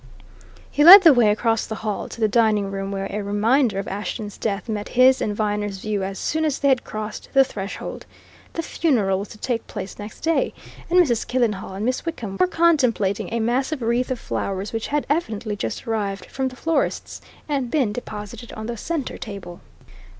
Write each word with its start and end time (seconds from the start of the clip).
He 0.71 0.83
led 0.83 1.03
the 1.03 1.13
way 1.13 1.29
across 1.29 1.67
the 1.67 1.75
hall 1.75 2.09
to 2.09 2.19
the 2.19 2.27
dining 2.27 2.71
room 2.71 2.89
where 2.91 3.05
a 3.11 3.21
reminder 3.21 3.77
of 3.77 3.87
Ashton's 3.87 4.35
death 4.35 4.67
met 4.67 4.89
his 4.89 5.21
and 5.21 5.35
Viner's 5.35 5.77
view 5.77 6.01
as 6.01 6.17
soon 6.17 6.43
as 6.43 6.57
they 6.57 6.69
had 6.69 6.83
crossed 6.83 7.29
the 7.33 7.43
threshold. 7.43 8.07
The 8.53 8.63
funeral 8.63 9.19
was 9.19 9.27
to 9.29 9.37
take 9.37 9.67
place 9.67 9.99
next 9.99 10.21
day, 10.21 10.55
and 10.89 10.99
Mrs. 10.99 11.27
Killenhall 11.27 11.75
and 11.75 11.85
Miss 11.85 12.03
Wickham 12.03 12.37
were 12.39 12.47
contemplating 12.47 13.31
a 13.31 13.39
massive 13.39 13.83
wreath 13.83 14.09
of 14.09 14.19
flowers 14.19 14.73
which 14.73 14.87
had 14.87 15.05
evidently 15.07 15.55
just 15.55 15.85
arrived 15.85 16.25
from 16.25 16.47
the 16.47 16.55
florist's 16.55 17.21
and 17.47 17.69
been 17.69 17.93
deposited 17.93 18.51
on 18.53 18.65
the 18.65 18.77
centre 18.77 19.19
table. 19.19 19.61